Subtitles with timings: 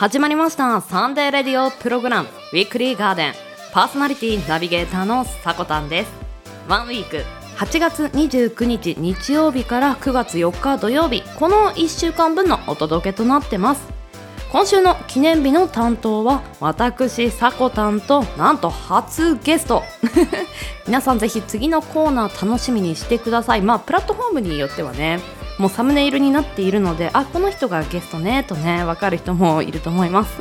[0.00, 0.80] 始まりました。
[0.80, 2.28] サンデーレディオプログラム。
[2.54, 3.34] ウィークリーガーデン。
[3.74, 6.10] パーソナリティナビゲーターのさこたんです。
[6.70, 7.22] ワンウィーク。
[7.58, 11.22] 8月29日日曜日から9月4日土曜日。
[11.38, 13.86] この1週間分のお届けとなってます。
[14.50, 19.82] 今週の記念日の担当は私さこたんとなんと初ゲスト。
[20.88, 23.60] 皆さんぜひ次のコーナー楽しみにしてください。
[23.60, 25.20] まあプラットフォームによってはね。
[25.60, 30.38] もうサムネイルになっているのであこの人がゲストねとね分かる人もいると思います。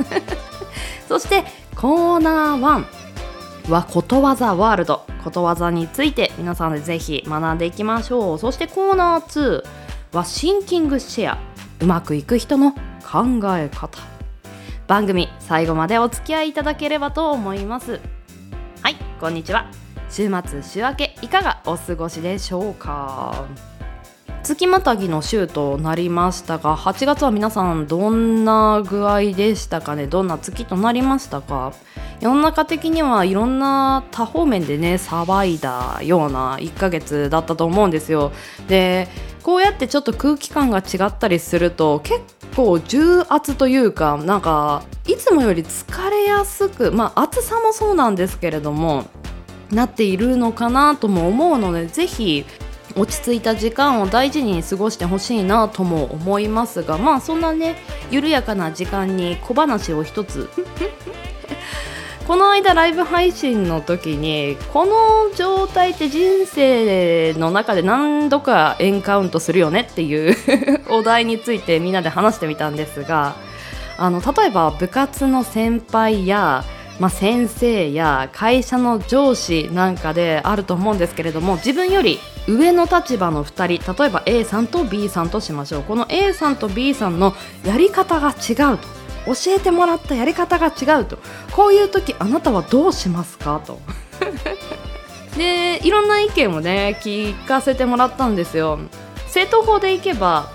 [1.10, 1.44] そして
[1.76, 2.86] コーナー
[3.68, 5.05] 1はことわざワールド。
[5.24, 8.40] ことわざについて皆さんでぜひ学んでいきましょう。
[8.40, 9.63] そしてコーナー2
[10.13, 11.38] はシンキングシェア。
[11.82, 12.77] うまくいく人の考
[13.58, 13.99] え方。
[14.88, 17.99] 番組最後までお付き合いいただければと思います。
[18.82, 19.66] はいこんにちは。
[20.10, 23.43] 週末週明けいかがお過ごしでしょうか？
[24.43, 30.07] 月またぎの週となりましたが8月は皆さんどんな具合でしたかね？
[30.07, 31.73] どんな月となりましたか？
[32.20, 38.31] 世の中的にはいろんな多方面でね騒いだような1ヶ月だったと思うんですよ。
[38.68, 39.07] で
[39.43, 42.21] こうやってちょっと空気感が違ったりすると結
[42.55, 49.05] 構重圧というかなんかいつもより疲れやすくまあ暑さもそうなんですけれども
[49.71, 52.46] なっているのかなとも思うのでぜひ
[53.00, 57.78] 落ち着いた時間を大事に過ごしてほしいなとも思いますがまあそんなね
[58.12, 60.50] 緩やかな時間に小話を一つ。
[62.27, 70.36] この間ライブ配信の時にこの状態って人生の中で何度かエンカウントするよねっていう
[70.94, 73.34] お題についてみんなで話してみたんですが
[73.97, 76.64] あの例えば部活の先輩や
[77.00, 85.84] まあ、先生や会社の上司なんかであると思うんですけれども自分より上の立場の2人例えば A さんと B さんとしましょう。
[85.84, 87.34] この A さんと B さんの
[87.66, 88.88] やり方が違うと。
[89.26, 91.20] 教えてもらったやり方が違うと。
[91.52, 93.62] こういう時あなたはどうしますか？
[93.66, 93.80] と。
[95.38, 98.80] でいろんな意見をね聞かせてもらったんですよ。
[99.28, 100.50] 正当法でいけば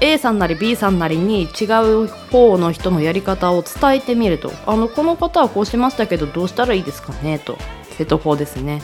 [0.00, 1.64] A さんなり B さんなりに違
[2.04, 4.52] う方の人のやり方を伝えてみると。
[4.66, 7.38] あのこの方はこうしましたけどどうしたらいいですかね？
[7.38, 7.56] と。
[7.96, 8.82] 正当法ですね。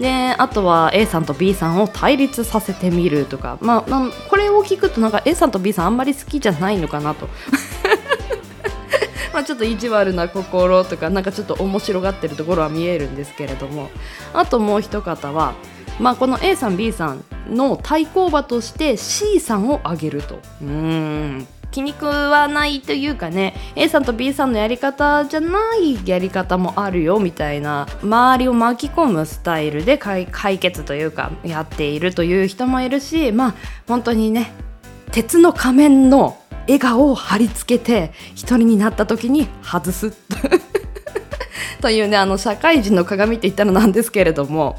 [0.00, 7.28] であとは A さんと B さんを対立させてみるとか、まあ、これを聞くとなんか A さんと B さんあんまり好きじゃないのかなと。
[9.32, 13.90] まあちょっと意地悪な心とかなんかちょっと面白がってるところは見えるんですけれども。
[14.32, 15.54] あともう一方は
[15.98, 20.40] まあ、この A さん B さんの対抗馬として C さんを挙げると。
[20.62, 21.46] うん。
[21.74, 30.28] 気に食わないというかね A さんと B さんのやり方じゃないやり方もあるよみたいな周りを巻き込むスタイルで解
[30.60, 33.54] 決というかやっているという人もいるしまあ
[33.88, 34.52] 本当にね
[35.10, 40.12] 鉄の仮面の笑顔を貼り付けて一人になった時に外す。
[41.80, 44.78] というねあの社会人の鏡って言ったらなんですけれども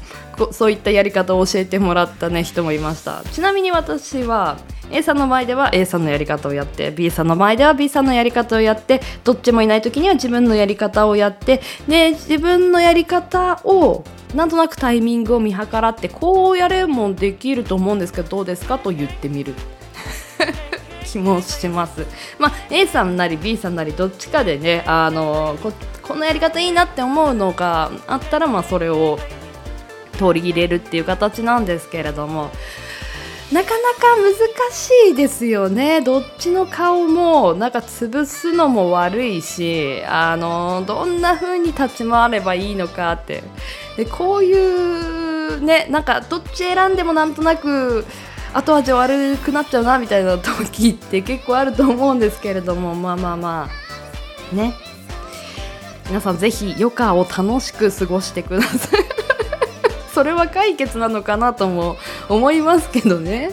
[0.52, 3.22] そういったやり方を教えてもらったね人もいました。
[3.32, 4.58] ちなみに私は
[4.90, 18.78] A さんの前では A さんのやり方をやって B さんの前では B さんのやり方をやってどっちもいない時には自分のやり方をやってで自分のやり方をなんとなくタイミングを見計らってこうやれもできると思うんですけどどうですか？
[18.78, 19.54] と言ってみる。
[21.06, 22.04] 気もします。
[22.38, 25.72] まあ、A さんなり B さんなりどっちかでねあのこ
[26.02, 29.18] このやり方いいなって思うのがあったら、まあ、それを
[30.18, 32.50] 取り入れるっていう形なんですけれども。
[33.52, 34.34] なかなか難
[34.72, 36.00] しいですよね。
[36.00, 43.44] どっちの顔もなんか潰すのも悪いしあのどんな風に立ち回ればいいのかって。
[43.96, 48.04] でこういうねなんかどっち選んでもなんとなく
[48.56, 54.54] 後味悪くなっちゃうなみたいな時って結構あると思うんですけれども まあまあまあ。
[54.54, 54.74] ね。
[56.08, 59.00] 皆さんぜひ余暇を楽しく過ごしてください。
[60.14, 61.96] それは解決なのかなとも
[62.30, 63.50] 思いますけどね。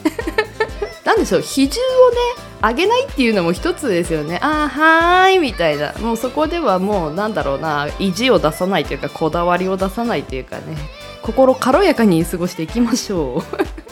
[1.04, 2.18] なんでしょう比重をね
[2.62, 4.40] 上げないっていうのも一つですよね。
[4.42, 5.94] あーはーいみたいな。
[6.00, 10.78] もうそこではもうなんだろうな意地を出さないというかこだわりを出さないというかね。
[11.24, 13.44] 心軽やかに過ごしていきましょ
[13.80, 13.83] う。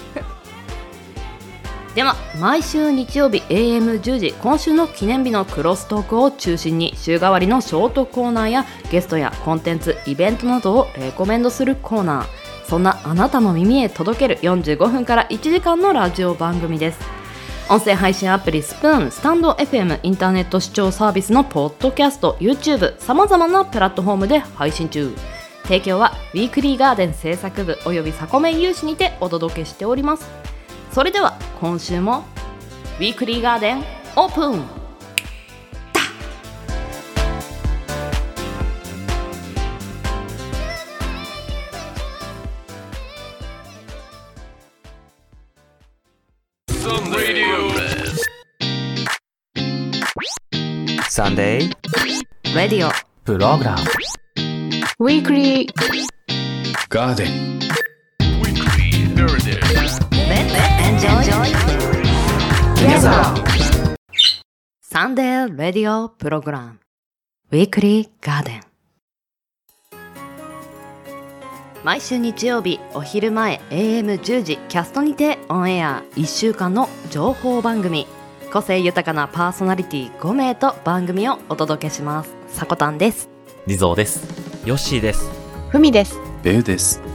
[1.95, 12.25] では毎週日曜日 AM10 時今週の記念日のクロストークを中心に週替わりのショートコーナーやゲストやコンテンツイベントなどをレコメンドするコーナー。
[12.65, 16.99] そんなあなたの耳へ届ける45分から1時間のラジオ番組です。
[17.69, 25.13] 音声配信アプリスプーンスタンド FM インターネット視聴サービスのポッドキャスト YouTube さまざまなプラットフォームで配信中。
[25.63, 30.40] 提供はウィークリーガーデン制作部およびサコメン有志にてお届けしております。
[30.91, 32.25] それでは今週も
[32.99, 33.83] 「ウィークリーガーデン
[34.15, 34.61] オープン!」
[51.09, 53.81] Sunday Radio Program
[54.99, 55.73] Weekly
[56.89, 57.70] Garden
[64.81, 66.79] Sunday Radio Program
[67.49, 68.61] Weekly Garden。
[71.83, 78.05] 毎週日曜日お昼前 AM10 時キャストにてオンエア1週間の情報番組。
[78.53, 82.35] 個性豊かなパーソナリティ5名と番組をお届けします。
[82.47, 83.27] さこたんです。
[83.65, 85.31] リゾーですヨッシーです。
[85.69, 86.19] ふみです。
[86.43, 87.10] ベウです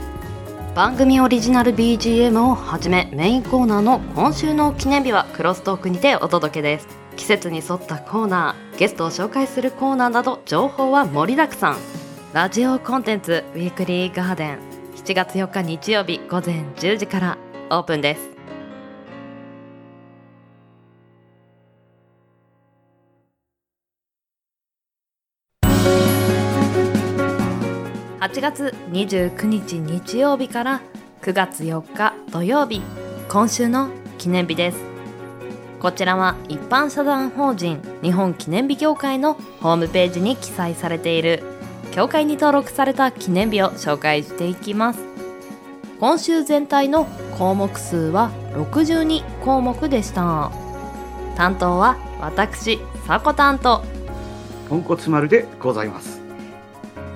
[0.77, 6.87] 番組オリジナル BGM をはじめメインコーナーの今週の記念日はクロストークにてお届けです。
[7.15, 11.77] 季節に沿ったコーナーゲストを紹介するコーナーなど情報は盛りだくさん。
[12.31, 14.59] ラジオコンテンツウィークリーガーデン。
[14.97, 17.37] 7月4日日曜日午前10時から
[17.71, 18.36] オープンです。
[28.37, 30.81] 8月29日日曜日から
[31.23, 32.83] 9月4日土曜日
[33.29, 33.89] 今週の
[34.19, 34.77] 記念日です。
[35.79, 41.41] こちらは一般社団法人日本記念日協会のホームページに記載されている
[41.91, 44.99] 協会に登録された記念日を紹介していきます。
[45.99, 47.05] 今週全体の
[47.39, 50.51] 項目数は62項目でした。
[51.35, 53.83] 担当は私さこ担当。
[54.69, 56.16] 豚骨丸でございます。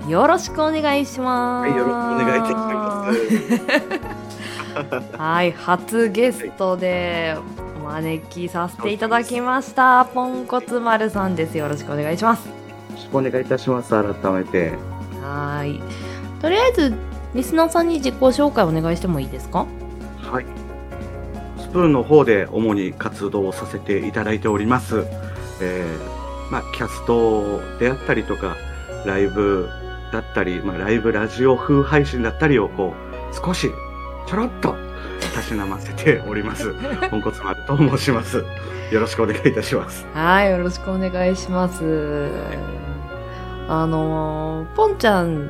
[0.07, 3.13] よろしくお願いしますはい、よろしくお願いいたしま
[5.11, 5.17] す。
[5.17, 7.35] はい、初ゲストで
[7.81, 10.05] お招きさせていただきました。
[10.05, 11.57] ポンコツ丸さんです。
[11.57, 12.47] よろしくお願いします。
[12.47, 12.53] よ
[12.91, 13.89] ろしくお願いいたします。
[13.89, 14.73] 改めて。
[15.21, 15.81] はい。
[16.41, 16.93] とりあえず、
[17.35, 19.65] リスナーさんに自己紹介お願いしてもいいですか？
[20.31, 20.45] はい。
[21.59, 25.05] スプーンの方で主に活動をさせていただいております。
[25.61, 28.55] えー、まあ、キャストであったりとか、
[29.05, 29.67] ライブ
[30.11, 33.71] だったり、まあ、ライブラジオ風配信だったりをこう、少し、
[34.27, 34.75] ちょろっと、
[35.33, 36.73] たしなませております。
[37.09, 38.43] ポンコツ丸と申します。
[38.91, 40.05] よろしくお願いいたします。
[40.13, 42.29] はい、よろしくお願いします。
[43.67, 45.49] あのー、ポンちゃん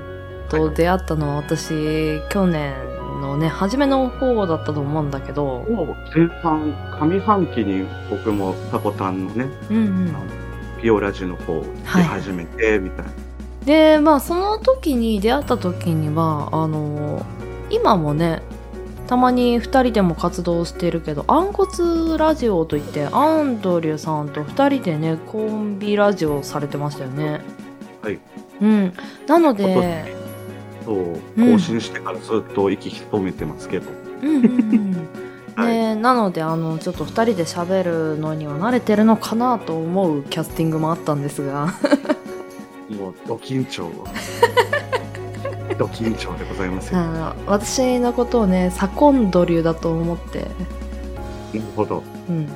[0.49, 2.73] と出会ったのは私、去年
[3.21, 10.15] のね、初めの方だったと思うんだけど、もう前半、上半期に僕もタコタンのね、うんうん。
[10.81, 13.11] ピオラジの方で始めて、みたいな。
[13.65, 17.25] でまあその時に出会った時にはあの
[17.69, 18.41] 今もね
[19.07, 27.41] たまに2人でも活動してるけど「あんこつラジオ」といってアンドリューさんと2人でねコンビラジオされてましたよね。
[28.01, 28.19] はい。
[28.61, 28.93] うん、
[29.27, 30.15] なので、
[30.85, 31.53] そううん。
[31.53, 33.89] 更新してからずっと息潜めてますけど、
[34.21, 35.07] うんうんうん。
[35.55, 35.73] はい。
[35.73, 37.83] ね、なのであのちょっと2人で喋
[38.13, 41.73] るのには慣れてるのかなと思うキャスティングもあったんですが
[42.97, 43.89] もうド緊張
[45.77, 50.39] ド緊張でございますよ、なあー私のことをねサコンドリューだと思って、
[51.53, 52.03] るほど。
[52.29, 52.47] うん、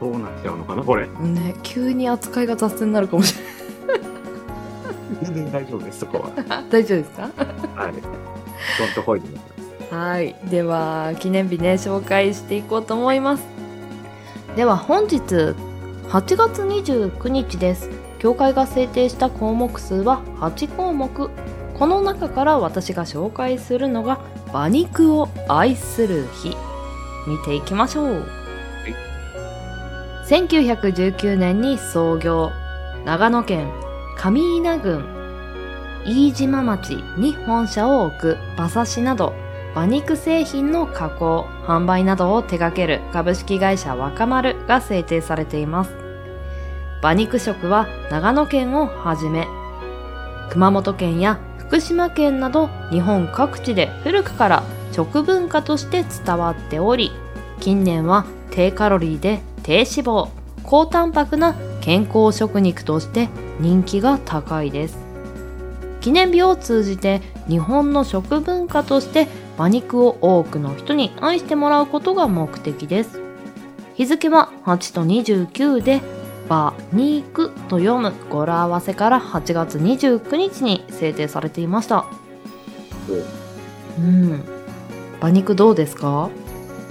[0.00, 1.06] どうなっちゃうのかなこれ。
[1.06, 3.34] ね、急に扱いが雑になるかもし
[5.22, 6.30] 全然大丈夫ですそこは。
[6.36, 6.64] れない。
[6.70, 7.22] 大丈夫ですか？
[7.22, 7.28] は
[7.88, 7.92] い。
[7.92, 8.02] どん
[8.94, 10.34] とこいでくださいはい。
[10.50, 13.44] では、記念日ね、紹介していこうと思います。
[14.56, 15.54] では、本日、8
[16.36, 17.90] 月29日です。
[18.22, 21.28] 協会が制定した項目数は8項目。
[21.74, 26.56] この中から私が紹介するのが、馬肉を愛する日。
[27.26, 28.24] 見ていきましょう。
[30.28, 32.52] 1919年に創業。
[33.04, 33.68] 長野県
[34.16, 35.04] 上稲郡
[36.06, 39.34] 飯島町に本社を置く馬刺しなど
[39.72, 46.01] 馬肉製品の加工、販売などを手掛ける株式会社若丸が制定されています。
[47.02, 49.48] 馬肉食は長野県をはじめ、
[50.50, 57.10] 熊本県や福島県など日本各地で古くから食文化として伝わっており、
[57.58, 60.28] 近年は低カロリーで低脂肪、
[60.62, 63.28] 高タンパクな健康食肉として
[63.58, 64.96] 人気が高いです。
[66.00, 73.20] 記念日を通じて日本の食文化として馬肉を多くの人に愛してもらうことが目的です。
[73.96, 76.00] 日付は8と29で
[76.52, 82.04] 馬肉と読む語呂合わせから8月29日に制定されていました。
[83.98, 84.44] うん。
[85.18, 86.28] 馬肉どうですか？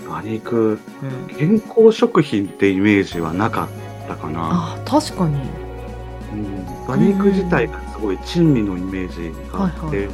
[0.07, 0.79] 馬肉。
[1.03, 1.35] うん。
[1.35, 5.39] 健康食品ってイメージはなかったかな、あ、確かに。
[6.33, 10.07] うん、馬肉自体がすごい珍味のイメージがあって、はい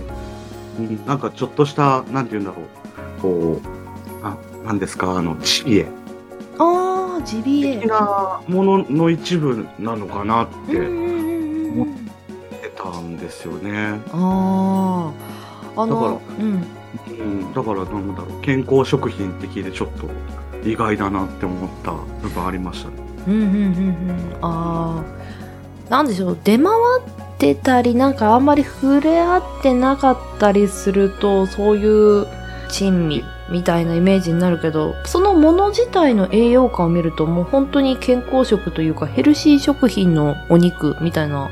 [0.79, 3.21] うん、なんかちょっとしたなんて言うんだろう。
[3.21, 4.35] こうあ
[4.65, 5.17] なんですか？
[5.17, 5.87] あのジビエ
[7.21, 7.77] ジビエ。
[7.79, 11.87] 的なものの一部なのかなって思っ
[12.61, 13.99] てたんですよね。
[14.11, 15.11] あ
[15.75, 16.65] あだからうん。
[17.09, 18.41] うん、だからなんだろう。
[18.41, 20.07] 健康食品って聞いてちょっと
[20.67, 22.95] 意外だなって思った部分ありましたね。
[23.27, 25.03] うんうんうんうんあ
[25.89, 26.37] あなんでしょう。
[26.43, 26.65] 出回
[26.99, 32.27] ってたりなんかあんまり触れ合ってなかったりするとそういう
[32.69, 41.49] 珍味みたいなイメージになるけどそのもの自体の栄養価を見るともう本当に健康食というかヘルシー食品のお肉みたいな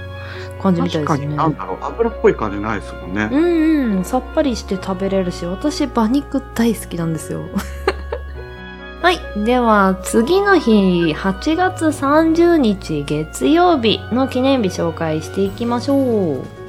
[0.62, 1.38] 感じみたい確ですね。
[1.38, 1.78] かになんだろう。
[1.82, 3.30] 油っぽい感じないですもんね。
[3.32, 4.06] うんうん。
[4.06, 7.44] さっぱりして食べれるし私馬肉大好きなんですよ。
[9.02, 9.20] はい。
[9.46, 16.66] では次の日8月30日月曜日の記念日紹介していきましょう。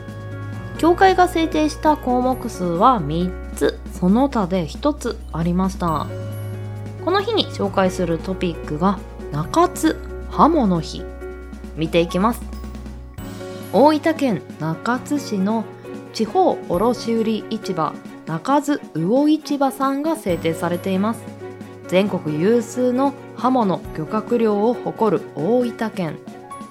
[0.79, 3.46] 協会が制定した項目数は3つ
[3.99, 6.07] その他で1つありました。
[7.05, 8.99] この日に紹介するトピックが
[9.33, 9.97] 中津
[10.31, 11.03] 刃物日。
[11.77, 12.43] 見ていきます。
[13.73, 15.65] 大分県中津市の
[16.13, 17.95] 地方卸売市場
[18.27, 21.23] 中津魚市場さんが制定されています。
[21.89, 26.19] 全国有数の刃物漁獲量を誇る大分県。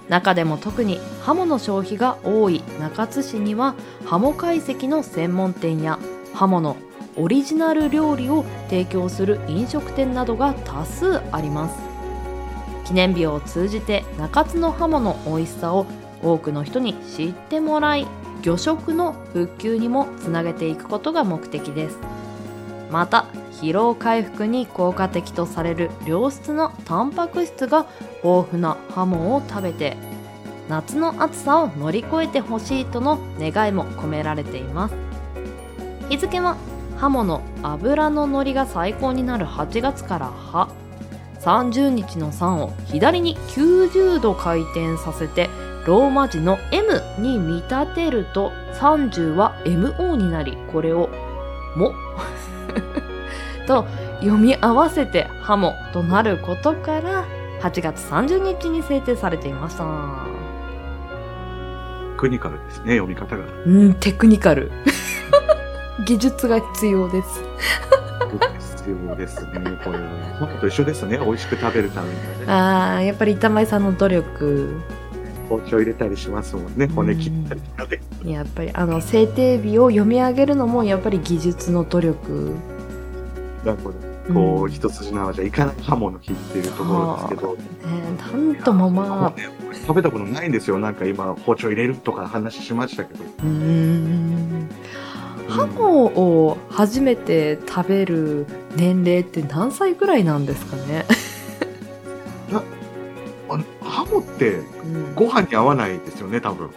[0.10, 3.74] 中でも特に刃物消費が多い中津市には
[4.06, 5.98] 刃物解析の専門店や
[6.36, 6.76] 刃物
[7.18, 11.76] オリジナル料理を提供する飲食店などが多数あります。
[12.86, 15.86] 記念日を通じて中津の刃物の美味しさを
[16.22, 18.08] 多くの人に知ってもらい
[18.42, 21.98] 魚食の復旧にもつなげていくことが目的です。
[22.92, 27.88] また疲労回復に効果的とされる良質なタンパク質が
[28.24, 29.98] 豊富なハモを食べて
[30.70, 34.96] 夏の暑さを乗り越えてほしいとの願いも込められています。
[36.10, 36.58] 日付は
[36.98, 40.70] ハモの油の乗りが最高になる8月から葉
[41.42, 45.50] 30日の3を左に90度回転させて
[45.86, 51.10] ローマ字の M に見立てると30は MO になりこれを
[51.78, 51.94] 「も」
[53.68, 53.86] と
[54.22, 57.26] 読み合わせて「ハモ」となることから
[57.62, 59.84] 8月30日に制定されていました。
[62.16, 63.44] テクニカルですね読み方が。
[63.68, 64.72] うんテクニカル
[66.04, 67.44] 技術が必要です
[68.78, 69.52] 必要ですね
[69.84, 70.10] これは。
[70.40, 72.46] 本と一緒ですね美味しく食べるためにはね。
[72.48, 74.82] あーやっぱり板前さんの努力
[75.50, 78.02] 包丁入れたりしますもんね骨切ったりとかで。
[78.26, 82.56] やっぱりあの制定日を読み上げるのもやっぱり技術の努力
[83.64, 84.06] なるほど。
[84.34, 87.64] こう、一筋縄じゃいかない刃物日っていうところですけど、ね
[88.34, 89.50] なんともまあね
[89.86, 90.80] 食べたことないんですよ。
[90.80, 93.24] なんか今、包丁入れるとか話しましたけど。
[93.24, 94.68] うーん
[95.48, 101.06] ハモを初めて食べる年齢って何歳ぐらいなんですかね、
[103.82, 106.68] ハモってうん、ご飯に合わないですよね、多分。
[106.68, 106.72] う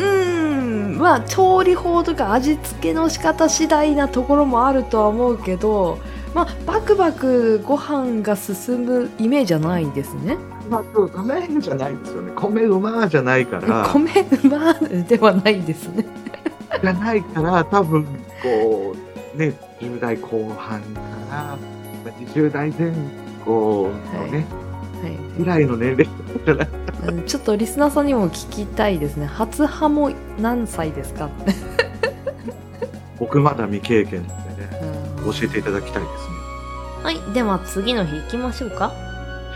[0.00, 0.98] ーん。
[0.98, 5.98] まあ調理法とか味付けの仕方次第なところもあるとは思うけど
[6.34, 10.36] まあバクバクご飯が進むイメージはないですね？
[10.68, 12.32] まあ、そう、米じゃないんですよね。
[12.34, 14.10] 米うまじゃないから、米
[14.42, 16.04] うまではないですね
[16.94, 18.04] じゃないから、多分、
[18.42, 18.94] こ
[19.34, 21.00] う、ね、10代後半か
[21.30, 21.58] ら、まあ
[22.34, 22.92] 20代前
[23.44, 24.46] 後のね、
[25.02, 25.38] はい。
[25.38, 26.08] ぐらいの年齢
[26.44, 26.68] じゃない
[27.08, 29.26] うんちょっとリスナーさんにも聞きたいですね。
[29.26, 31.28] 初ハモ何歳ですか？
[33.18, 34.80] 僕まだ未経験なんでね、
[35.18, 35.32] うん。
[35.32, 36.36] 教えていただきたいですね。
[37.02, 38.92] はいでは次の日行きましょうか。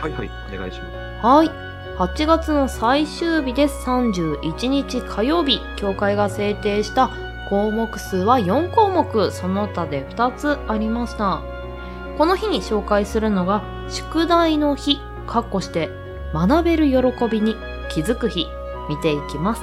[0.01, 1.27] はいはい、お願いします。
[1.27, 1.51] はい。
[2.01, 3.85] 8月の最終日です。
[3.85, 7.11] 31日火曜日、協会が制定した
[7.51, 11.43] 項目数は4項目、その他で2つありました。
[12.17, 15.91] この日に紹介するのが、宿題の日、かっこして、
[16.33, 17.55] 学べる喜びに
[17.91, 18.47] 気づく日、
[18.89, 19.63] 見ていきます。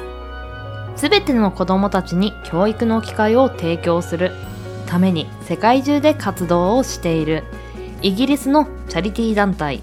[0.95, 4.31] すべての子供たちに教育の機会を提供する。
[4.85, 7.45] ために世界中で活動をしている。
[8.03, 9.81] イギリスのチャリティー団体・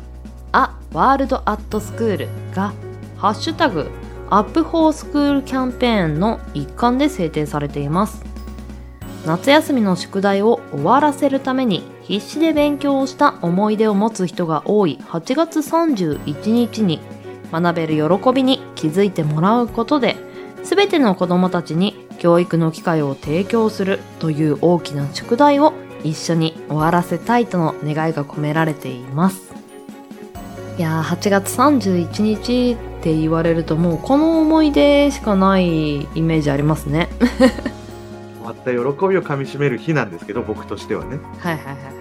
[0.94, 2.72] ワールド・アット・スクールが
[3.18, 3.90] ハッシュタグ
[4.30, 8.24] アップ・フォー・スクールキャンペーンの一環で制定されています。
[9.26, 17.00] 夏休みの宿題を終わらせるために必死で勉強をした思い出を持つ人が多い8月31日に
[17.50, 20.16] 学べる喜びに気づいてもらうことで
[20.62, 25.72] 全ての子どもたちに教育の機会を提供するという大きな宿題を
[26.02, 29.53] 一緒に終わらせたいとの願いが込められています。
[30.78, 37.08] いやー8月31日って言われるともうこの思い出しかないイメージありますね
[38.44, 41.18] 終わった喜びをかみしめる日なんですけど、僕としてはね。
[41.38, 41.94] はいはいはいはい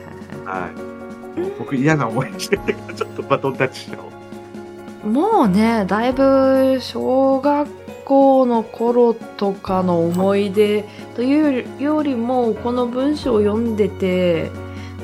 [0.46, 1.52] はいはい。
[1.58, 5.10] 僕嫌な思いしてるから、ちょっとバトンタッチしちゃおう。
[5.10, 7.70] もうねだいぶ小学
[8.04, 14.50] 校の頃とかの思い出というよりもこの文章を読んでて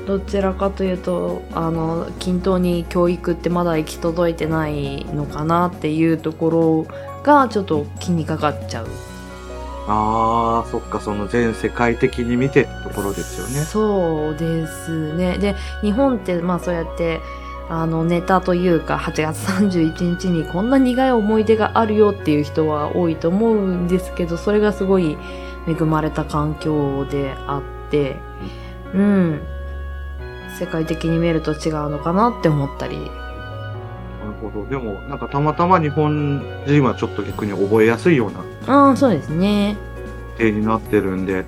[0.10, 8.88] どちらかというとあの均等に教育ってまだ行き届いてないのかなっていうところがちょっと気にかかっちゃう。
[9.88, 13.64] あー、そっか、その全世界的に見てってところですよね。
[13.66, 15.38] そうですね。
[15.38, 17.22] で日本ってまあそうやって
[17.70, 25.20] あのネタというか8月31日にこんな苦い思い出があるよっていう人は多いと思うんですけどそれがすごい
[25.68, 28.16] 恵まれた環境であって。
[28.96, 29.59] うん
[30.60, 32.98] 世界的に見ると違うのかなって思ったり。
[32.98, 33.10] なる
[34.42, 34.66] ほど。
[34.68, 38.32] でも、なんかたまたま日本人はちょっと逆に覚えやすいよう
[38.68, 39.78] なああそうですね。
[40.38, 41.46] 例になってるんで、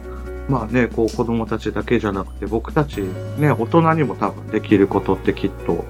[0.48, 3.02] まあね、こう子供たちだけじゃなくて、僕たち
[3.38, 5.84] ね、大人にも多分できることってきっと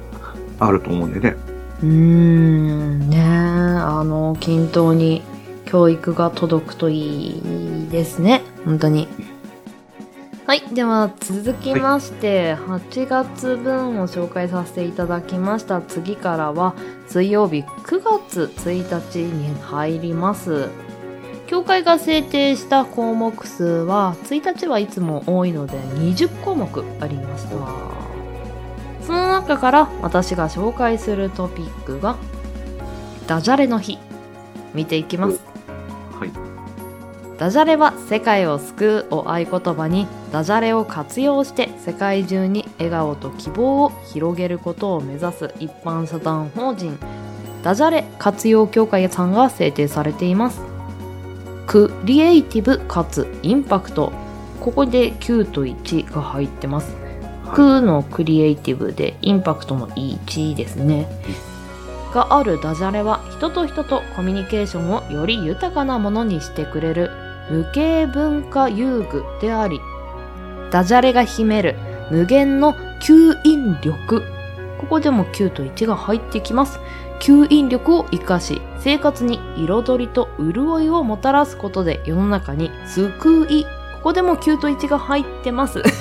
[0.59, 1.35] あると思うんでね。
[1.81, 3.17] うーんね。
[3.17, 5.21] えあの均等に
[5.65, 8.41] 教育が届くといいですね。
[8.65, 9.07] 本当に
[10.51, 15.81] はいでは続きまして、8月分を紹介させていただきました。
[15.81, 16.75] 次からは
[17.07, 20.67] 水曜日9月1日に入ります。
[21.47, 27.49] 協会が制定した項目数は1日はいつも多いので20項目ありました
[29.05, 32.17] その中から私が紹介するトピックが
[33.25, 33.99] ダジャレの日。
[34.73, 35.50] 見ていきます。
[37.41, 46.99] ダジャレは世界を救うを合言葉にダジャレを活用して世界中に笑顔と希望を広げることを目指す一般社団法人
[47.63, 50.61] ダジャレ活用協会さんが制定されています。
[51.65, 54.13] クリエイティブかつインパクト。
[54.59, 56.95] ここで9と1が入ってます。
[57.55, 61.07] クのクリエイティブでインパクトの1ですね。
[62.13, 69.81] があるダジャレは人と人とコミュニケーションをより豊かなものにしてくれる無形文化遊具であり
[70.71, 71.75] ダジャレが秘める
[72.09, 74.23] 無限の吸引力。
[74.79, 76.79] ここでも9と1が入ってきます。
[77.19, 83.65] 吸引力を生かし生活に彩りと潤いをもたらすことで世の中に救い。
[83.65, 83.69] こ
[84.03, 85.83] こでも9と1が入ってます。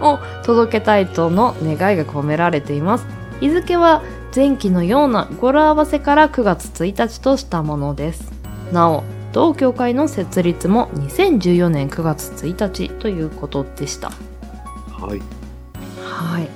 [0.00, 3.06] を届けたいとの願いが込められています。
[3.40, 4.02] 日付は
[4.34, 8.35] 前期のような語呂合わせから9月1日としたものです。
[8.72, 14.10] なお同協会の設立も2014年9月1日ということでした
[14.90, 15.20] はい。
[16.02, 16.48] はい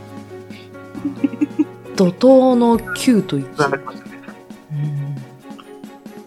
[1.96, 4.10] 怒涛の9と1わかりましたね。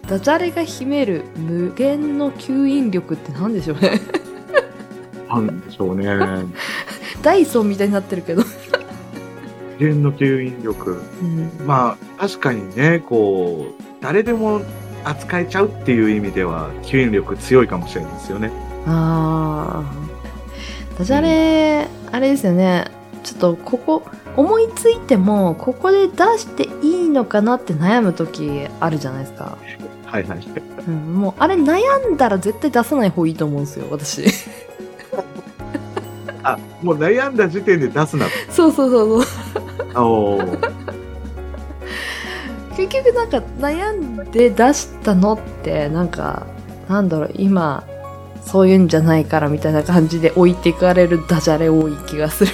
[0.06, 4.00] ダジャレが秘める無限の吸引力って何でしょうね
[5.28, 6.06] なんでしょうね。
[7.22, 8.44] ダイソンみたいになってるけど、
[9.78, 11.02] 無限の吸引力。
[11.20, 14.60] うんまあ、確かにね、こう、誰でも
[15.04, 18.50] 扱えちゃうっていう意味では、吸引力強いかもしれないですよね。
[18.86, 20.98] あー。
[20.98, 22.86] ダジャレ、あれですよね。
[23.22, 24.02] ちょっとここ
[24.36, 29.56] 思いついてもここで出していいのかなって悩む時あるじゃないですか、
[30.04, 30.38] はいはい。
[30.86, 34.24] うん、もうあれ悩んだら絶対出さない方がいいと思うんですよ私。
[36.42, 39.94] あ、もう悩んだ時点で出すなそうそうそうそう。
[39.94, 40.04] と。
[40.04, 40.83] おー
[42.76, 46.46] 結局なんか悩んで出したのってなんか
[46.88, 47.84] なんだろう今
[48.42, 52.52] そういうんじゃないからみたいな感じで置いていかれるダジャレ多い気がする。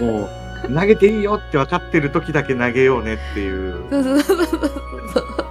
[0.00, 0.28] も
[0.68, 3.76] う、投げていいよって分かってる時だけ投げようねっていう。
[3.90, 4.46] そうそうそう。
[4.46, 5.44] そう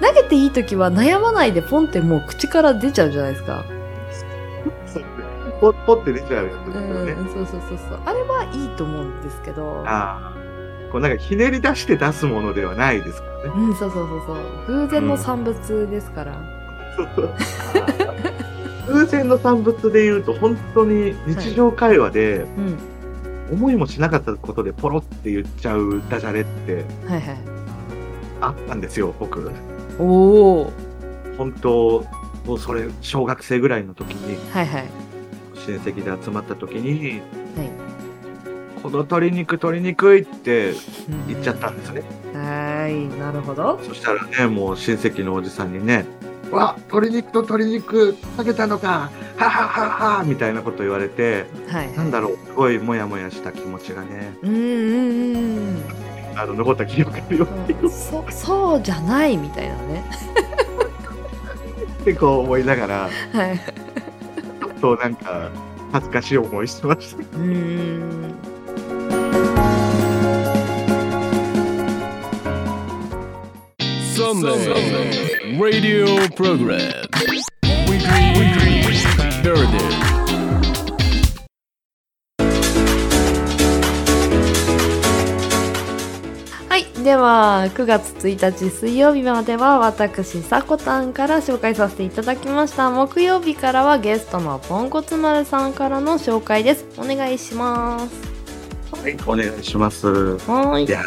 [0.00, 3.64] 投げていい時は悩まないでポンってもう口から出ちゃうじゃないですか。
[5.60, 7.12] ポッポって出ちゃうよね。
[7.12, 8.00] んそうそうそうそう。
[8.04, 9.82] あれはいいと思うんですけど。
[9.86, 10.37] ああ。
[10.90, 13.52] こうなんかひねり出して出すものではないですからね。
[13.56, 14.86] うんそうそうそうそう。
[14.86, 16.34] 偶然の産物ですから、
[16.96, 17.34] そうそう
[18.94, 22.78] 偶然の産物で言うと、本当に日常会話で、うん
[23.50, 27.38] 思いもしなかったことでポロって言っちゃうダジャレってはいはい。
[28.42, 29.50] あったんですよ、僕。
[29.98, 30.72] おお
[31.38, 32.04] 本当、
[32.44, 34.84] もうそれ、小学生ぐらいの時に、はいはい。
[35.66, 37.22] 親戚で集まった時に、はい
[38.78, 40.72] この鶏肉、鶏肉いって
[41.26, 42.02] 言っちゃったんですね。
[42.34, 43.78] はーいなるほど。
[43.82, 46.06] そしたらね、もう親戚のおじさんにね、
[46.50, 51.92] わ、鶏肉と鶏肉かけたのか、ははははみたいなこと言われて、はい。
[51.96, 55.40] なんだろう、すごいモヤモヤした気持ちがね、うんうんう
[55.72, 55.82] ん
[56.36, 57.48] あの、残った記憶があるよ
[57.82, 57.86] う。
[57.86, 60.04] んそそうじゃないみたいなね。
[62.00, 63.58] ってこう思いながら、はい。
[63.58, 65.50] ちょっとなんか、
[65.92, 67.18] 恥ずかしい思いしてました。
[67.18, 68.34] うーん
[74.18, 77.06] Sunday Radio Program
[77.88, 78.82] Weekly
[79.42, 80.08] Garden
[86.68, 86.84] はい。
[87.02, 92.90] では、9月1日水曜日までは、私、さこたんから紹介させていただきました。
[92.90, 96.84] 木曜日からはゲストのポンコツ丸さんからの紹介です。
[96.98, 98.37] お願いします。
[98.92, 100.06] はい、お願いします。
[100.08, 100.84] はーい。
[100.86, 101.02] いや、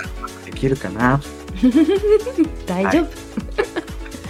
[0.45, 1.19] できるかな？
[2.65, 3.03] 大丈夫。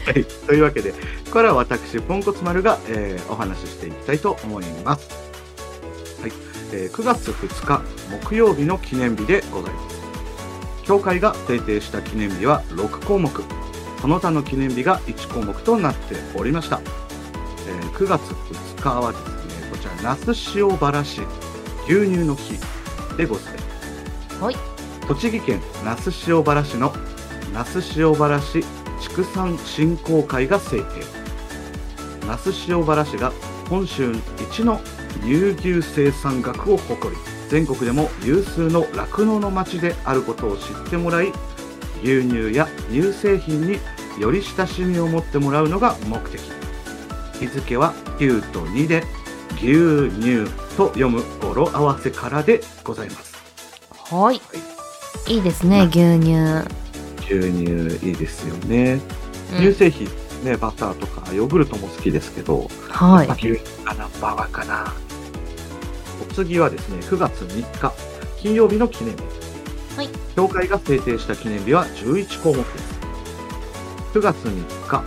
[0.05, 5.09] はい、というわけで、ここからは私、ポンコツ丸が、えーお話ししていきたいと思います。
[6.21, 6.31] はい、
[6.73, 7.81] えー9月2日
[8.25, 10.01] 木曜日の記念日でございます。
[10.83, 13.31] 協会が制定した記念日は6項目、
[14.01, 16.81] その他の記念日が1項目となっておりました。
[17.67, 21.21] えー9月2日はですね、こちら、那須塩原市
[21.87, 22.55] 牛乳の日
[23.17, 24.43] でございます。
[24.43, 24.56] はい。
[25.08, 26.93] 栃木県那須塩原市の
[27.54, 28.63] 那須塩原市
[29.02, 30.86] 畜産振興会が制定
[32.28, 33.32] 那須塩原市が
[33.69, 34.80] 本州一の
[35.24, 41.34] 乳牛生産額を誇り全国でも有数の酪農の町であることを知ってもらい
[42.04, 43.80] 牛乳や乳製品に
[44.19, 46.39] より親しみを持ってもらうのが目的
[47.39, 49.04] 日付は9と2で
[49.56, 53.31] 牛乳と読む語呂合わせからでございます
[54.13, 54.41] はい。
[55.27, 56.34] いいですね、牛乳。
[57.19, 58.99] 牛乳いいですよね
[59.53, 60.07] うん乳製品、
[60.43, 63.36] ね、バターとかヨーグルトも好きですけど、はいまあ。
[63.36, 64.93] 牛乳がナンバーかな。
[66.29, 67.93] お次はですね、9月3日、
[68.41, 69.21] 金曜日の記念日。
[69.97, 70.10] はい。
[70.36, 72.99] 協会が制定した記念日は11項目です。
[74.13, 75.03] 9月3日、こ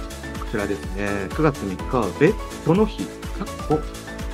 [0.50, 2.34] ちらですね、9月3日はベッ
[2.66, 3.80] ドの日、かっこ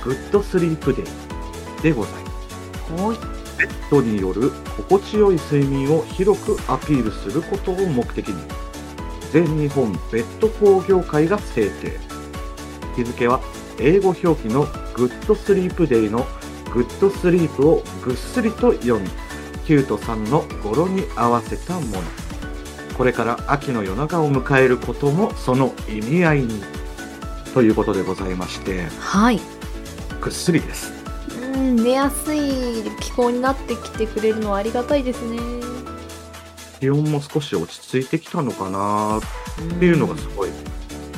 [0.03, 2.29] Good Sleep Day でございま
[2.97, 3.03] す。
[3.03, 3.41] はい。
[3.61, 8.35] ベッドによる心地よい睡眠を広くアピールすることを目的に
[9.31, 11.99] 全日本ベッド工業会が制定
[12.95, 13.39] 日付は
[13.79, 16.25] 英語表記の Good Sleep Day の
[16.73, 19.07] Good Sleep をぐっすりと読み
[19.65, 22.03] 9と3の語呂に合わせたもの
[22.97, 26.61] これから秋の夜長を迎えることもその意味合いに
[27.53, 29.60] ということでございましてはい。
[30.21, 30.93] ぐっすりです。
[31.53, 35.39] うん、寝やすい気候になってきてくれるのはありがたいですね。
[36.79, 39.19] 気温も少し落ち着いてきたのかな。
[39.19, 40.49] っていうのがすごい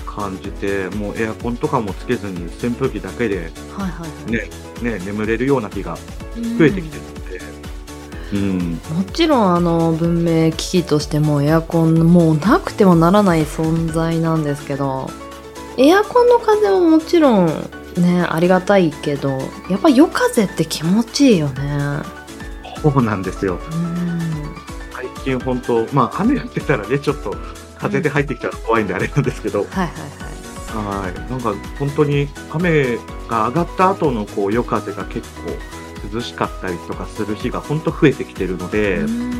[0.05, 4.31] 感じて、もうエアコンとかもつけずに扇風機だけではいはいはい。
[4.31, 4.49] ね、
[4.81, 5.97] ね、眠れるような日が
[6.57, 7.41] 増えてきてるので、
[8.33, 15.09] うん、もちろんあの文明機器としてもエアコンもうなくてはならない存在なんですけど
[15.77, 22.01] エアコンの風ももちろんねありがたいけどやっぱ夜風って気持ちいいよね。
[22.81, 23.59] そうなんですよ。
[23.71, 24.19] うん。
[24.91, 27.35] 最近本当、まあ雨やってたらね、ちょっと
[27.77, 31.03] 風で入ってきたら怖いんであれなんですけど、はいはいはい。
[31.05, 32.97] はい、なんか本当に雨
[33.29, 35.51] が上がった後のこう夜風が結構
[36.13, 39.31] 涼しかったりとかする日が本当増えてきてるので、うん。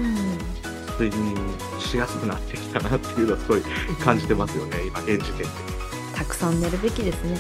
[0.99, 1.35] 睡眠
[1.79, 3.61] しやすくなってきたなっていうのはすごい
[4.03, 5.72] 感じてますよね、今現時点で。
[6.15, 7.37] たくさん寝るべきですね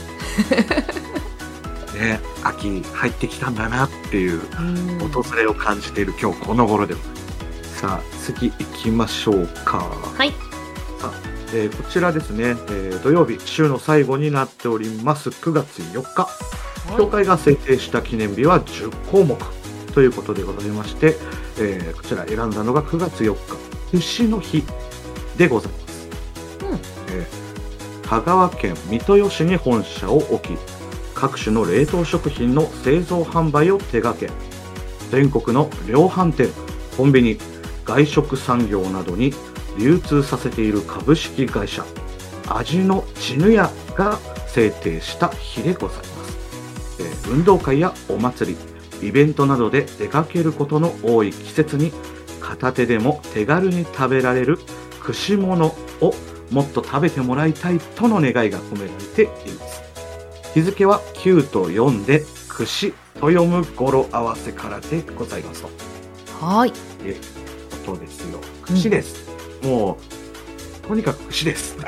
[1.93, 7.15] ね、秋入ってきたんだなっていううん訪れを感じている今日この頃でございま
[7.63, 7.79] す。
[7.79, 9.77] さあ、次行きましょうか。
[10.17, 10.31] はい
[10.99, 11.13] さあ、
[11.53, 16.27] えーこちらですね、えー土曜日、週の最後になっております、9月4日。
[16.97, 19.37] 協会が制定した記念日は10項目
[19.93, 21.15] ということでございまして、
[21.59, 24.63] えーこちら選んだのが9月4日、牛の日
[25.37, 25.82] でございます。
[28.13, 30.57] 香川県三豊市に本社を置き、
[31.15, 34.31] 各種の冷凍食品の製造販売を手掛け、
[35.09, 36.49] 全国の量販店、
[36.95, 37.39] コンビニ、
[37.83, 39.33] 外食産業などに
[39.79, 41.83] 流通させている株式会社、
[42.49, 46.99] 味のチヌヤが制定した日でございます。
[46.99, 48.55] えー運動会やお祭
[49.01, 51.91] り、イベントなどで出かけることの多い季節に
[52.39, 54.59] 片手でも手軽に食べられる
[55.01, 56.13] 串物を
[56.51, 59.81] もっと食べてもらいたいとの願いが込められています。
[60.53, 65.69] 日付は9と4で串と読む語呂合わせからでございますと
[66.45, 66.75] はいいう
[67.85, 68.39] ことですよ。
[68.63, 69.29] 串です。
[69.63, 69.97] も
[70.83, 71.77] う、とにかく串です。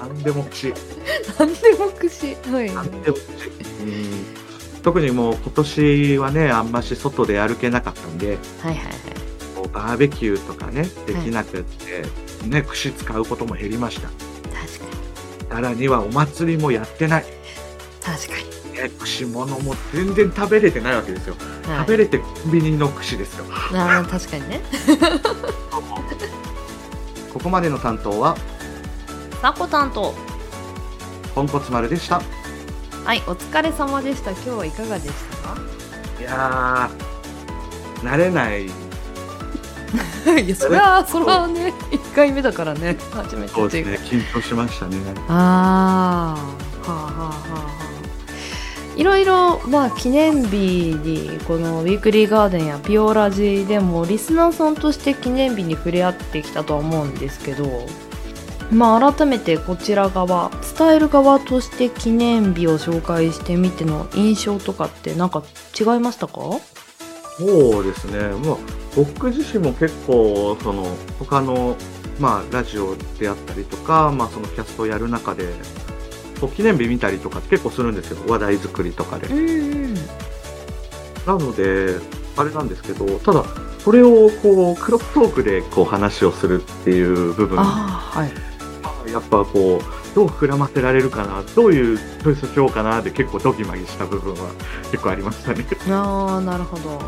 [0.00, 0.72] 何でも串。
[1.38, 3.48] 何でも串はい何でも串。
[3.82, 4.36] うん
[4.82, 8.36] 特にもう今年はね、あんまし外で歩けなかったんで、はい
[8.66, 8.96] はいはい
[9.72, 12.04] バーベキューとかね、できなくって、
[12.44, 14.08] ね、串使うことも減りました。
[14.08, 14.26] 確か
[15.48, 17.24] にさらにはお祭りもやってない。
[18.02, 21.34] 確かにね、串物も全然食べれてないわけですよ。
[21.66, 23.44] はい食べれてコンビニの串ですよ。
[23.50, 24.60] あー確かにね
[27.32, 28.36] ここまでの担当は、
[29.42, 30.14] さこ担当
[31.34, 32.22] ポンコツ丸でした。
[33.04, 35.56] はいお疲れ様でした今日はいかがでしたか？
[36.20, 38.70] いやー、慣れない。
[40.44, 42.96] いやそれはそれはね1回目だからね。
[43.10, 43.90] 初めてそうっていうか。
[43.92, 44.96] ですね、緊張しましたね。
[45.28, 46.36] あ
[46.86, 47.76] あ、はあはあはあはあ。
[48.96, 57.86] いろいろ、まあ、記念日にこのウィークリーガーデンやピオラジでもリスナーさんとして記念日に触れ合ってきたとは思うんですけど、
[58.70, 65.42] まあ、改めてこちら側伝える側として記念日を紹介してみての印象とかってなんか
[65.78, 66.40] 違いましたか？
[67.38, 68.56] そうですね、まあ、
[68.96, 70.86] 僕自身も結構、その
[71.18, 71.76] 他の、
[72.18, 75.46] まあ、ラジオであったりとか、まあ、そのキャストをやる中で、
[76.54, 79.26] 記念日見たりとか結構するんですよ、話題作りとかで。
[79.28, 79.94] うんうん。
[81.26, 81.96] なので、
[82.36, 83.44] あれなんですけど、ただ、
[83.80, 88.46] それをこうクロストークでこう話をするっていう部分、はい。
[89.12, 94.50] やっぱこう、どう膨らませられるかな、どういうチョイスしようかなで結構ドギマギした部分は
[94.90, 95.64] 結構ありましたね。
[95.90, 96.98] ああなるほど、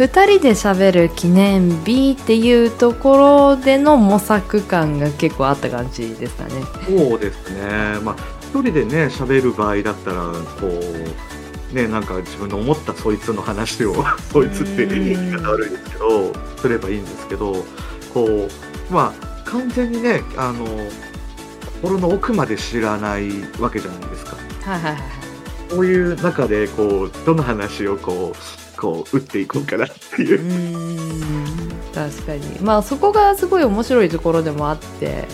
[0.00, 8.00] 2人で喋る記念日っていうところでの模索感が結構あった感じですかねそうですね。
[8.02, 10.22] まあ、一人でね、喋る場合だったら、
[10.58, 10.68] こ
[11.70, 13.94] う、ね、なんか自分の思ったそいつの話を、
[14.32, 17.62] そいつって言い方悪いですけど、すればいいんですけど、
[18.14, 18.48] こ
[18.90, 20.64] う、まあ、完全にね、あの、
[21.82, 24.36] 心の奥まで知らないわけじゃないですか。
[24.62, 25.02] はいはいはい
[25.70, 30.42] こういう中で、こう、どの話をこう、こう、打っていこうかなっていうう。
[30.42, 35.24] ん確かにまあそこがすごい面白いところでもあって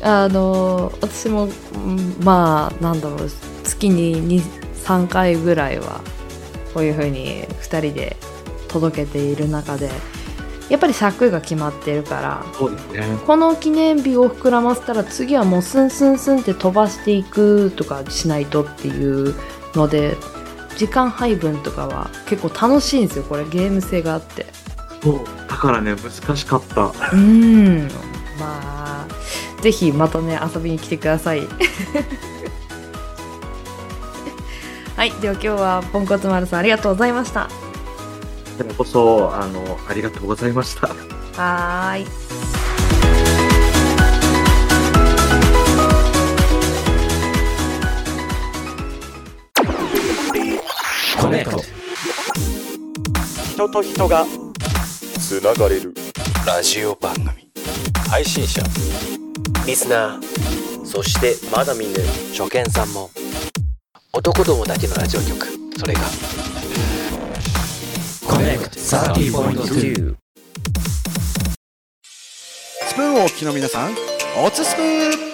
[0.00, 0.06] うん。
[0.06, 3.30] あの私もうんまあなんだろう
[3.62, 4.42] 月に
[4.84, 6.00] 3回ぐらいは
[6.74, 8.16] こういう風に2人で
[8.68, 9.88] 届けている中で
[10.68, 12.44] やっぱり尺が決まってるから
[12.92, 13.18] ね。
[13.26, 19.34] この記念日を膨らませたら次はもうスンスンスンって飛ばしていくとかしないとっていう
[19.74, 20.16] ので
[20.76, 24.46] 時間配分とかは結構楽しいんですよこれゲーム性があって
[25.02, 25.24] そう。
[25.48, 26.92] だからね、難しかった。
[27.12, 27.88] うん
[28.38, 29.06] まあ
[29.60, 31.42] ぜひまたね遊びに来てください
[34.96, 37.48] はいでは今日はポンコツ丸さんありがとうございました
[38.58, 40.88] でもこそ、あの、ありがとうございました。
[40.88, 42.51] はーい
[51.32, 51.62] ネクト
[53.54, 54.26] 人と人が
[55.18, 55.94] つながれる。
[56.46, 57.50] ラジオ番組。
[58.10, 58.62] 配信者。
[59.66, 60.84] リスナー。
[60.84, 61.94] そしてまだ見ぬ。
[62.36, 63.10] 初見さんも。
[64.12, 65.46] 男どもだけのラジオ局。
[65.78, 66.00] それが。
[68.28, 70.16] コネクト30.2
[72.88, 73.94] スプーンをお聞きの皆さん、
[74.44, 75.32] おつスプーン。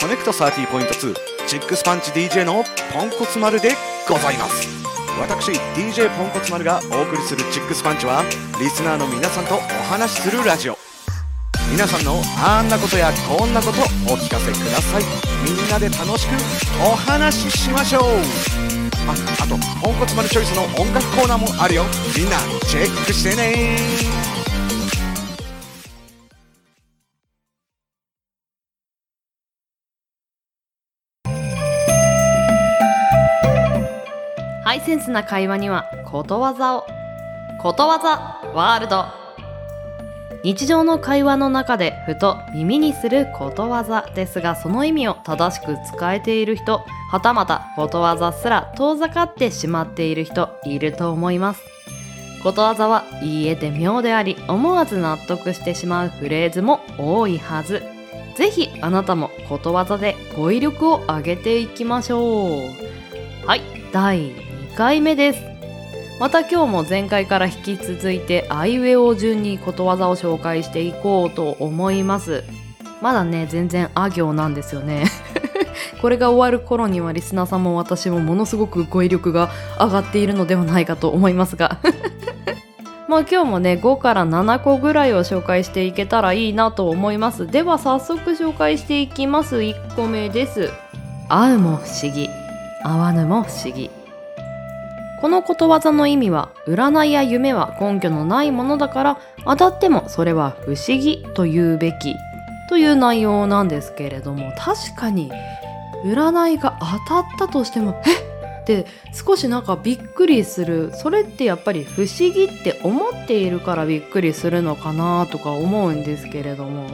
[0.00, 1.14] コネクト30.2
[1.46, 2.62] チックスパンチ DJ の
[2.92, 3.72] ポンコツ丸で
[4.08, 4.87] ございます
[5.20, 8.22] 私 DJ ポンコツ丸がお送りするチックスパンチは
[8.60, 9.58] リスナーの皆さんとお
[9.90, 10.78] 話しするラジオ。
[11.70, 13.80] 皆さんのあんなことやこんなこと
[14.12, 15.02] お聞かせください。
[15.44, 16.32] みんなで楽しく
[16.82, 18.02] お話ししましょう。
[19.06, 21.84] ああとポンコツ丸チョイスの音楽コーナーもあるよ。
[22.16, 24.37] みんなチェックしてね。
[34.68, 36.84] ハイセンスな会話にはことわざを。
[37.58, 39.06] ことわざワールド。
[40.44, 51.62] 日常の会話の中でふと耳にすることわざですがその意味を正しく使えている人はたまたことわざすら遠ざかってしまっている人いると思います。
[52.42, 57.82] ことわざはいいえて妙であり思わず納得してしまうフレーズも多いはず。
[58.36, 63.46] ぜひあなたもことわざで語彙力を上げていきましょう。
[63.46, 63.62] はい
[63.94, 64.47] 第
[64.78, 65.42] 回目です。
[66.20, 72.44] また今日も前回から引き続いてアイウェイを順にことわざを紹介していこうと思います。
[73.02, 75.06] まだね全然あ行なんですよね。
[76.00, 81.78] これが終わる頃にはリスナーさんも私もものすごく語彙力が上がっているのではないかと思いますが。
[83.08, 87.48] まあ今日もね5から7個ぐらいを紹介していけたらいいなと思います。
[87.48, 89.56] では早速紹介していきます。
[89.56, 90.70] 1個目です。
[91.28, 92.30] 会うも不思議。
[92.84, 93.90] 会わぬも不思議。
[95.20, 102.14] このことわざの意味は占いや夢は根拠のないものだから当たってもそれは不思議と言うべき
[102.68, 105.30] という内容なんですけれども確かに
[106.04, 106.78] 占いが
[107.08, 108.28] 当たったとしてもえっ？
[108.62, 110.92] って少しなんかびっくりする。
[110.92, 116.86] それってやっぱり不思議って思っているからびっくりするのかなとか思うんですけれども。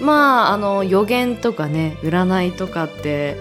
[0.00, 3.36] まああの予言とかね占いとかって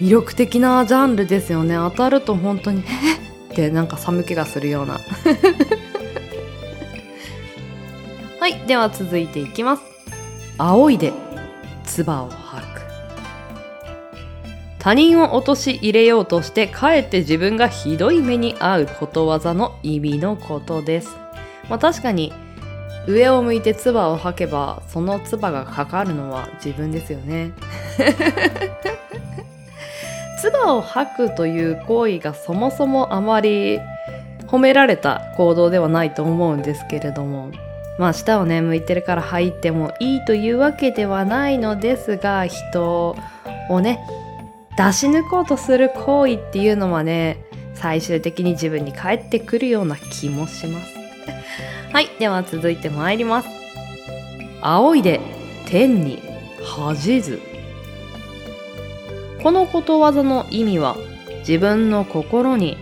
[0.00, 1.74] 魅力的なジャンルですよね。
[1.74, 3.27] 当たると本当にえっ？
[3.58, 5.00] ってなんか寒気がするような。
[8.38, 9.82] はいでは続いていきます。
[10.58, 11.12] 仰いで
[11.84, 12.82] 唾を吐く。
[14.78, 21.16] 他人を陥れようとしてかえって自分がひどい目に遭うことわざの意味のことです。
[21.68, 22.32] まあ確かに
[23.08, 27.52] 上を向いて唾を吐けばその唾がかかるのは自分ですよね
[30.38, 33.80] 唾を吐くという行為がそもそもあまり
[34.46, 37.50] 褒められた行動ではないと思うんですけれども
[37.98, 43.16] まあ舌をね向いてるから吐いてもいいというわけではないのですが人
[43.68, 44.00] をね
[44.76, 50.94] 出し抜こうとする行為っていうのはね最終的に自分に返ってくるような気もします。
[51.92, 53.48] はいでは続いて参ります。
[54.60, 55.20] 仰いで
[55.66, 56.22] 天に
[56.64, 57.57] 恥じず。
[59.42, 60.96] このことわざの意味は
[61.40, 62.76] 自分の心に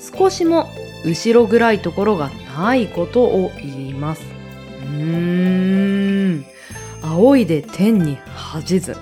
[0.00, 0.68] 少しも
[1.04, 4.22] 後ろ暗いところがないことを言います。
[4.82, 6.44] うーん。
[7.02, 8.96] 仰いで天に恥じず。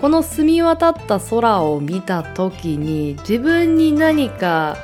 [0.00, 4.78] この澄み渡った空を見た時に自分に何か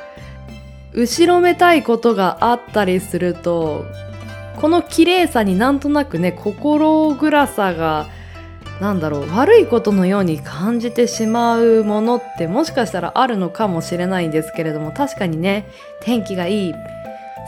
[0.93, 3.85] 後ろめたいことがあったりすると
[4.57, 8.05] この綺麗さになんとなくね心暗さが
[8.79, 15.67] なんだろう悪いことのように感じてしまうものってもしかしたらあるのかもしれないんですけれども確かにね
[16.01, 16.73] 天気がいい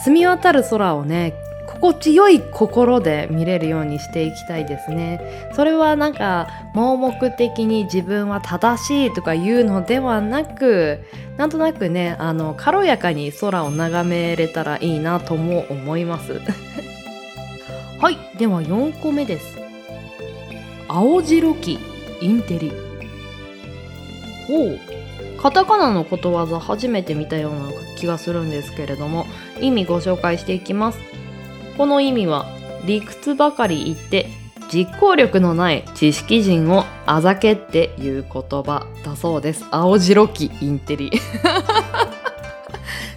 [0.04, 1.34] 澄み渡る空をね
[1.68, 5.52] 心地よい心で見れるようにしていきたいですね。
[5.54, 11.00] それはなんか盲目的に自分は正しいとか言うのではなく
[11.38, 16.42] なんとなくねあの軽やかに空を眺めれたらいいなとも思います。
[18.02, 19.59] はいでは4個目です。
[20.91, 21.78] 青白き
[22.19, 22.71] インテリ。
[24.47, 24.80] ほう。
[25.39, 29.28] カタカナのことわざ初めて見たような気がするんですけれども
[29.62, 30.99] 意味ご紹介していきます。
[31.78, 32.47] この意味は
[32.86, 34.30] 理屈ばかり言って
[34.73, 38.32] 実行力のない知識人をあざけっていう言
[38.63, 39.65] 葉だそうです。
[39.69, 41.12] 青白きインテリ。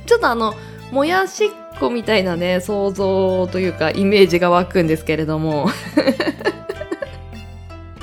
[0.05, 0.55] ちょっとあの
[0.91, 1.49] もやしっ
[1.81, 5.71] こみたいなね想像というかイメージが湧くんですけれども。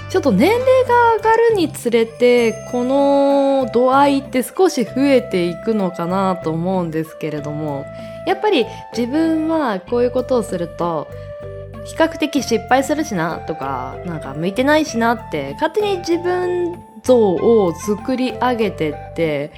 [0.09, 7.85] ちょっと年齢が上がるにつれてこの度合いって少し増えていくのかなと思うんですけれども
[8.25, 8.65] やっぱり
[8.97, 11.07] 自分はこういうことをすると
[11.85, 19.51] 比較的失敗するしなとかなんか向いてないしなって勝手に自分像を作り上げてって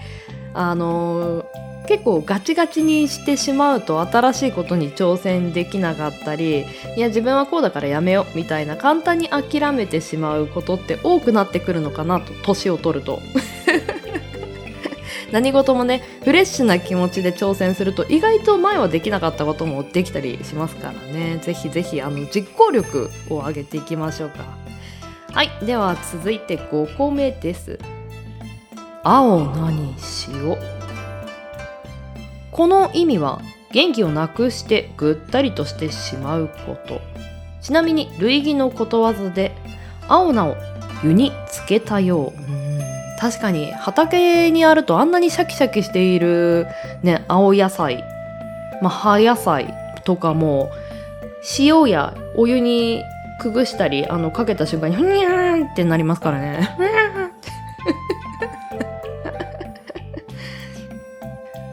[0.54, 1.46] あの
[1.88, 6.65] 結構ガチガチにしてしまうと新しいことに挑戦できなかったり
[6.96, 13.20] いや自分はこうだからやめようみたいな簡単に諦めてしまうことって多くなってくるのかなと年を取ると。
[15.32, 21.39] 何事もねフレッシュな気持ちで挑戦すると意外と前はできなかったこともできたりしますからね。
[21.41, 24.44] ぜひぜひあの実行力を上げていきましょうか。
[25.34, 27.80] はいでは続いて5個目です。
[29.04, 29.96] 青何
[30.28, 30.81] 塩
[32.52, 37.02] この意味は元気をなくしてぐったりとしてしまうこと。
[37.62, 39.56] ちなみに類義のことわざで
[40.08, 40.58] 青菜を
[41.04, 42.62] 湯につけたよう。
[43.20, 46.66] 確かに畑にあるとあんなにシャキシャキしている
[47.04, 48.04] ね青野菜
[48.82, 49.72] まあ葉野菜
[50.06, 50.72] とかも
[51.60, 53.04] 塩やお湯に
[53.39, 57.20] くぐしたりあのかけた瞬間にふにゃーんってなりますからね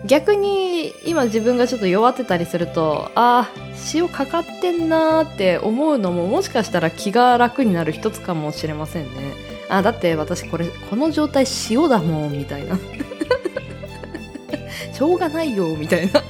[0.09, 9.35] 逆に今自分がちょっと弱ってたりするとあー塩かかってんなーって思うのももしかしたら気が楽になる一つかもしれませんね。
[9.69, 12.79] あだって私これこの状態塩だもんみたいな。
[14.95, 16.21] しょうがないよみたいな。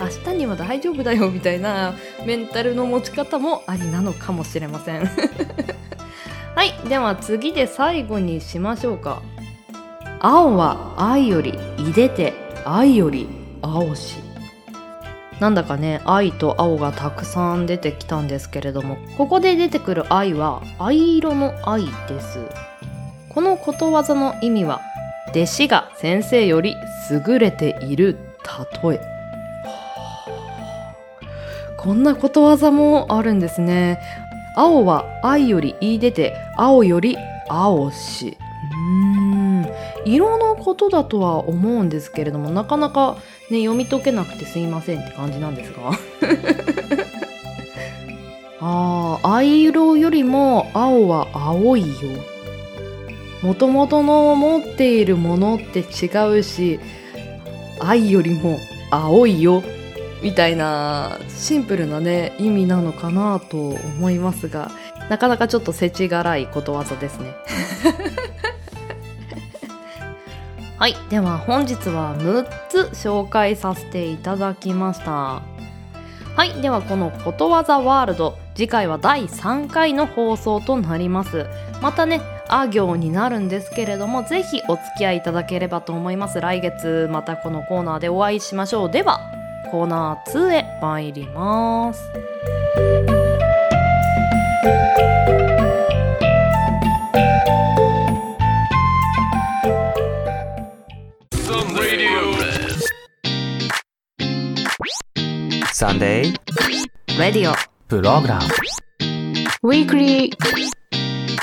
[0.00, 5.00] 明日には大丈夫だよみたいなメンタルの持ち方もありなのかもしれません。
[6.54, 9.20] はいでは次で最後にしましょうか。
[10.20, 12.47] 青は愛よりいでて。
[12.64, 13.28] 愛より
[13.62, 14.16] 青し。
[15.40, 22.40] なんだかね愛と青がたくさん出てきたんですけれどもここで出てくる愛は藍色の愛です。
[23.28, 24.80] このことわざの意味は
[25.30, 26.74] 弟子が先生より
[27.10, 28.18] 優れている
[28.82, 29.00] 例え。
[31.76, 34.00] こんなことわざもあるんですね。
[34.56, 37.16] 青は愛より言い出て青より
[37.48, 38.36] 青し。
[40.14, 43.16] 色のことだとは思うんですけれどもなかなか
[43.50, 45.92] ね読み解けなくてすいませんって感じなんですが。
[48.60, 51.88] あー藍色よりも青は青いよ。
[53.42, 56.80] もともとの持っているものって違うし
[57.78, 58.58] 愛よりも
[58.90, 59.62] 青いよ。
[60.22, 64.72] みたいなシンプルなね意味なのかなと思いますが
[65.08, 67.32] なかなかちょっと世知辛いことわざですね。
[70.78, 75.42] はいでは本日は6つ紹介させていただきました。
[76.36, 81.46] はいではこのことわざワールド次回は第3回の放送となります。
[81.82, 86.40] またねあ行になるんですけれどもぜひお付き合いいただければと思います。
[86.40, 88.90] 来月またこのコーナーでお会いしましょう。
[88.90, 89.18] では
[89.72, 92.08] コーナー2へ参ります。
[105.78, 107.54] サンデーレディオ
[107.86, 108.42] プログラム
[109.62, 110.28] Weekly.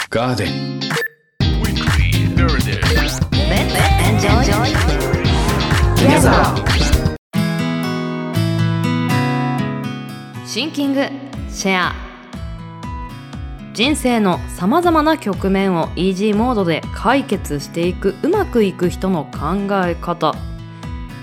[0.10, 0.82] Garden.
[1.64, 2.82] Weekly Garden.
[4.04, 4.44] Enjoy
[10.46, 11.06] シンキング
[11.50, 11.96] シェア
[13.74, 20.36] 人生のさまざまな局面をイージーモードで解決していくうまくいく人の考え方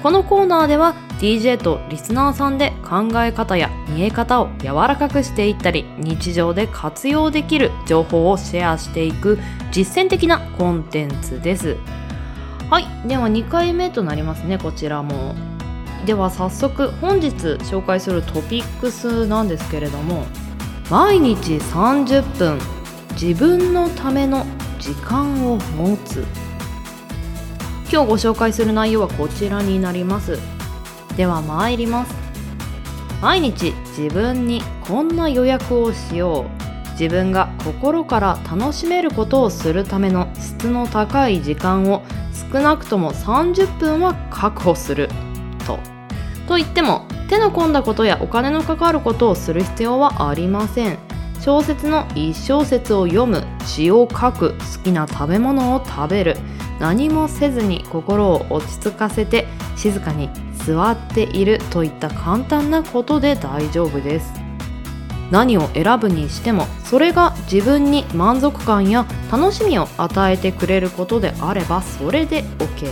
[0.03, 9.39] このコーナーでは DJ とリスナーさんで考え方や見え方を柔らかくしていったり日常で活用できる情報をシェアしていく
[9.71, 11.77] 実践的なコンテンツです。
[12.69, 15.37] はいでは2回目となりますねこちらも。
[16.05, 20.25] では早速本日紹介するトピックスなんですけれども
[20.91, 22.59] 毎日30分
[23.13, 24.45] 自分のための
[24.81, 26.25] 時間を持つ。
[27.93, 30.39] 今日ご紹介する内容はこちらになります。
[31.15, 32.15] では参ります。
[33.21, 36.91] 毎日自分にこんな予約をしよう。
[36.93, 42.03] 自分が心から楽しめることをするための質の高い時間を
[42.51, 45.11] 少なくとも30分は確保する。
[45.67, 45.79] と。
[46.49, 51.12] と言っても手の込んだことやお金のかかることをする必要はありません。
[51.43, 56.37] 小説の一小節を読む詩を書く好きな食べ物を食べる
[56.79, 60.31] 何もせずに心を落ち着かせて静かに
[60.65, 64.33] 座っているといった簡単なことで大丈夫です
[65.33, 72.89] 何を選ぶにしてもそれが自分に満足感や楽しみを与えてくれることであればそれで OK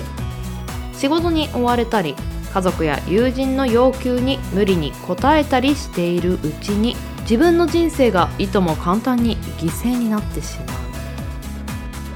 [0.92, 2.16] 仕事に追われたり
[2.52, 6.96] 家族や友人の要求に無理に応えたりしているうちに
[7.30, 10.66] 自分の人生がいとも簡単に犠牲になってしまう。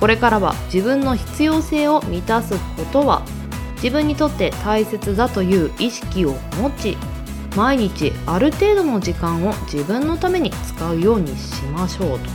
[0.00, 3.22] これからは自分の必要性を満たすことは
[3.76, 6.96] 自分にとって大切だという意識を持ち
[7.54, 12.28] 毎日ある程度の時間を自分のために使うようにしましょうと。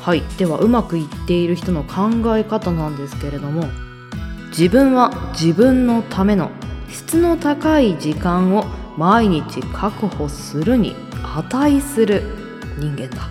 [0.00, 0.22] はい。
[0.38, 2.08] ではうまくいっている人の考
[2.38, 3.64] え方なんですけれども
[4.48, 6.50] 自分は自分のための
[6.88, 8.64] 質の高い時間を
[8.96, 11.03] 毎日確保するに
[11.42, 12.22] 値する
[12.78, 13.28] 人間だ。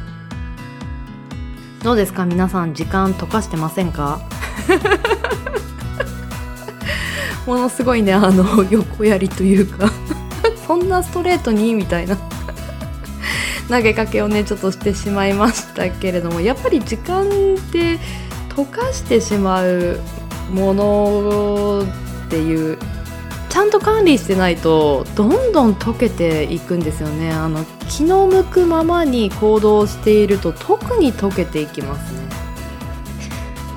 [1.83, 2.25] どうですか？
[2.25, 4.21] 皆さん時間溶かしてませんか？
[7.45, 9.91] ものすごいねあの横やりというか。
[10.65, 11.73] そんなストレートに？
[11.75, 12.17] みたいな。
[13.69, 17.25] 投げかけをねちょっとしてしまいましたけれどもやっぱり時間っ
[17.71, 17.97] て
[18.55, 19.99] 溶かしてしまう
[20.51, 21.83] もの
[22.25, 22.77] っていう
[23.53, 27.31] ちゃんと管理してないとどんどん溶けていくんですよね。
[27.31, 32.32] あの気の向くままに行動していると特に溶けていきますね。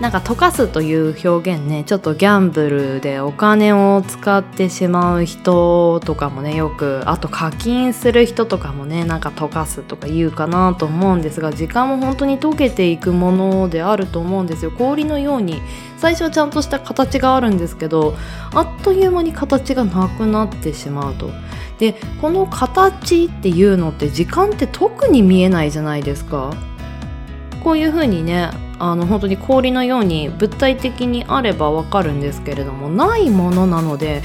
[0.00, 14.70] なんか溶かすという表現ねちょっとギャンブルでお金を使ってしまう人とかもねよくあと課金する人とかもねなんか溶かすとか言うかなと思うんですが時間も本当に溶けていくものであると思うんですよ。
[14.70, 15.62] 氷のように
[15.96, 18.14] 最初はちゃんとした形があるんですけど
[18.52, 21.30] あっという間に形がなくなってしまうと。
[21.78, 26.52] でこの形っていうのって時間って特に見えないじゃないですか。
[27.64, 34.22] こういう風にねあの本当に氷のように物体的にあればわかるんですけれどもないものなので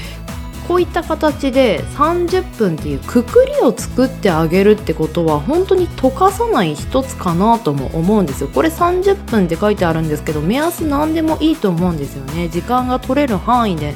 [0.68, 8.48] こういった形で30分っていうくくりを作ってあげるってことは本当に溶かさない一つかなとも思うんですよ。
[8.48, 12.48] これ30分って書いてあるんですけど目安何でもいいと思うんですよね。
[12.48, 13.94] 時間が取れる範囲で。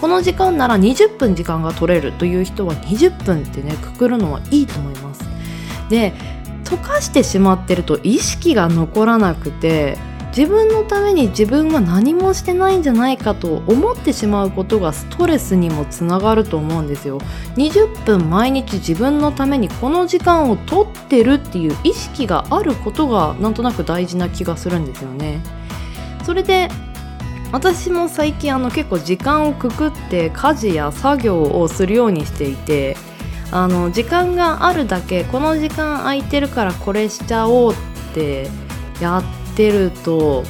[0.00, 5.24] この時間なら20分時間が取れるという人は20分ってねくくるのはいいと思います。
[5.88, 6.12] で
[6.64, 9.96] 溶かしてしまってると意識が残らなくて
[10.36, 17.20] 自分のために自分は何もしてないんじゃないかと思ってしまうことがストレスにもつながると思うんですよ。
[17.54, 25.40] 20分毎日自分のためにこの時間を取ってるっていう意識があることがなんとなく大事な気がするんですよね。
[26.24, 26.68] それで
[27.52, 32.96] 私も最近あの結構時間をくくって家事や作業をするようにしていて
[33.54, 37.76] あの時間があるだけこの時間空いてるからこれしちゃおうっ
[38.12, 38.48] て
[39.00, 40.42] やってると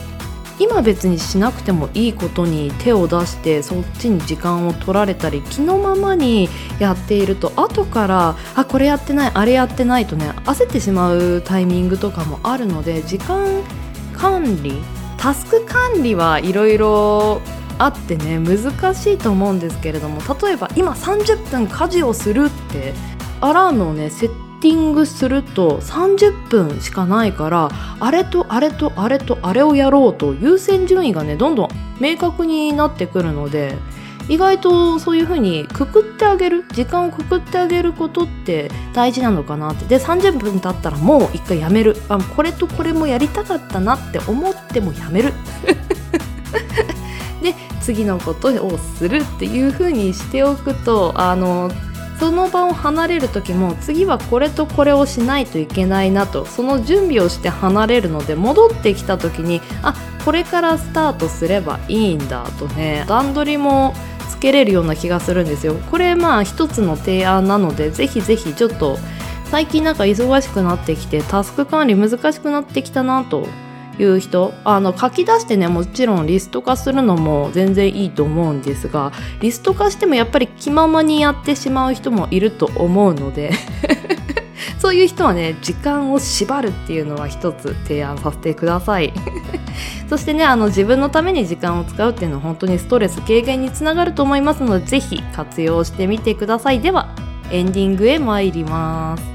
[0.59, 6.49] 今別にしなくてもいいことに手を出してそっちに時間を取られたり気のままに
[6.79, 13.63] やっていると後からあこれやってないあれやってないとね焦ってしまうタイミングとかもあるので時間
[14.15, 14.81] 管理
[15.19, 17.43] タスク管理はいろいろ
[17.79, 22.95] あってね難しいと思うんですけれども例えば今30分家事をするって
[23.41, 27.69] アラームをねセッティングすると30分しかないから
[28.01, 31.69] あれとあれとあれとあれをやろうと優先順位がねどんどん
[32.01, 33.77] 明確になってくるので
[34.29, 39.85] 意外とそういう風にくくってあげる時間をくくってあげることって大事なのかなって。
[39.85, 41.97] で30分経ったらもう一回やめる。
[42.09, 45.35] あこれとこれもやりたかったなって思ってもやめる。
[47.45, 51.71] で次のことをするっていう風にしておくとあの
[52.19, 63.95] その場を離れる時も次はこれとこれをしないといけないなとその準備をして離れるので戻ってきた時にあこれからスタートすればいいんだとね段取りも
[64.31, 65.75] つけれるような気がするんですよ。
[65.75, 68.99] これまあ一つの提案なのでぜひぜひちょっと
[69.51, 73.47] 最近なんか忙しくなってきてタスク管理難しくなってきたなと
[73.99, 83.53] いう人あの書き出してねもちろんリスト化するのも全然いいと思うんですがリスト化してもやっぱり気ままにやってしまう人もいると思うので
[84.79, 89.13] そういう人はね時間を縛るっていうのは一つ提案させてください。
[90.09, 96.81] そしてねあの自分のために時間を使うっていうのは本当にストレス軽減につながると思いますのでぜひ活用してみてください。
[96.81, 97.09] では
[97.51, 99.34] エンディングへ参ります。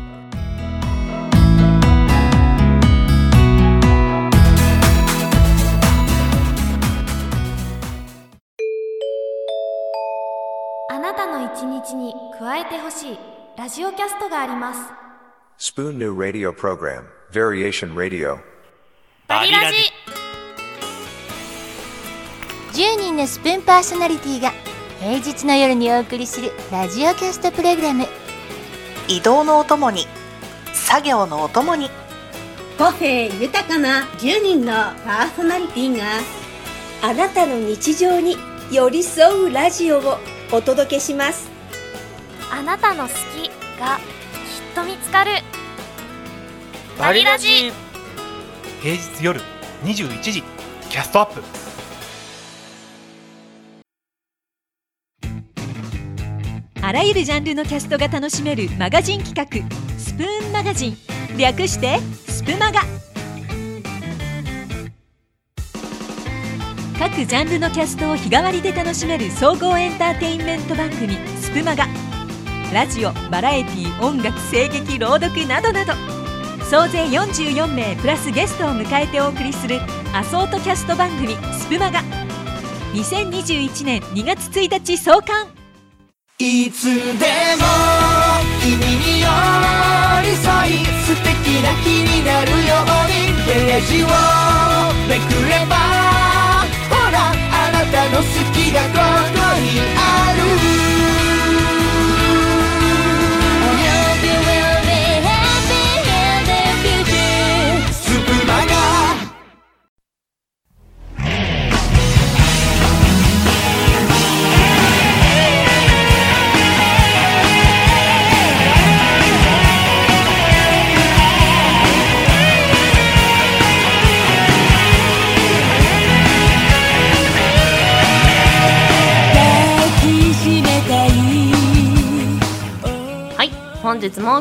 [12.69, 13.17] てほしい。
[13.57, 14.79] ラジオキャストがあります。
[15.73, 18.37] Spoon New Radio Program, Variation Radio.
[19.27, 19.77] バリラジ。
[22.71, 24.53] 10人のスプーンパーソナリティが
[24.99, 28.05] 平日の夜にお送りするラジオキャストプログラム。
[29.07, 30.05] 移動のお供に
[30.73, 31.89] 作業のお供に。
[32.77, 36.03] 個性豊かな10人のパーソナリティが
[37.01, 38.37] あなたの日常に
[38.71, 40.17] 寄り添うラジオを
[40.53, 41.48] お届けします
[42.51, 44.03] あなたの好きがきっ
[44.75, 45.31] と見つかる。
[46.97, 47.71] バリラジ。
[48.81, 49.39] 平日夜
[49.83, 50.43] 21時。
[50.89, 51.43] キャストアップ。
[56.81, 59.99] あらゆるジャンルのキャストが楽しめるマガジン企画。
[59.99, 60.97] スプーンマガジン。
[61.37, 62.81] 略してスプマガ。
[66.97, 72.08] 各ジャンルのキャストを日替わりで楽しめる総合エンターテインメント番組スプマガ
[72.73, 75.93] ラジオバラエティ音楽声劇朗読などなど。
[76.69, 79.79] 総勢44名プラスゲストを迎えてお送りする
[80.13, 82.03] アソートキャスト番組スプマガ。
[82.93, 85.47] 2021年2月1日創刊。
[86.37, 87.65] いつでも
[88.61, 89.27] 君に寄
[90.21, 94.05] り添い素敵な日になるようにページを
[95.09, 95.75] めくれば
[96.87, 98.99] ほらあなたの好きがこ
[99.33, 100.48] こにある。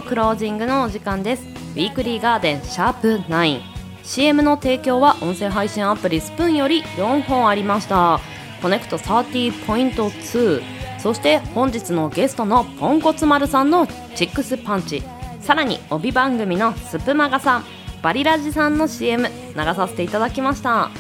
[0.09, 1.45] クロージングのお時間です。
[1.45, 8.19] Weekly Garden シャープ 9CM の提供は音声配信アプリスプーンより4本ありました。
[8.63, 10.63] コネクト30.2
[10.99, 13.87] そして本日のゲストのポンコツ丸さんの
[14.17, 15.03] チックスパンチ。
[15.43, 17.65] さらに帯番組のスプマガさん。
[18.01, 20.91] バリラジさんの CM 流させていただきました。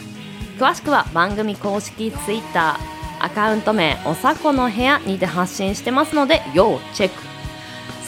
[0.59, 2.77] 詳しくは番組公式 Twitter
[3.21, 7.28] アカウント名おさこの部屋にて発信してますので要チェック。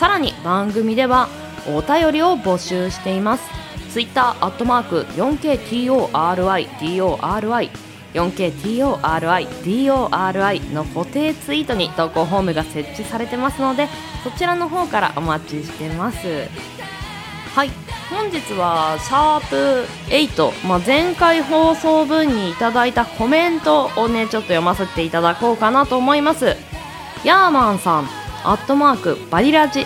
[0.01, 1.29] さらに番組では
[1.69, 3.45] お便りを募集しています。
[3.91, 7.71] ツイッターアットマーク 4KTORIDORI
[8.15, 13.89] 4KTORIDORI の固定ツイートに投稿フォームが設置されてますので
[14.25, 16.49] そちらの方からお待ちしてます。
[17.55, 17.71] はい。
[18.09, 26.57] 本日はシャープ8、まあ、前回放送分にいただいたコメントをねちょっと読ませていただこうかなと思います。
[27.23, 28.20] ヤーマンさん。
[28.43, 29.85] アットマークバリラジ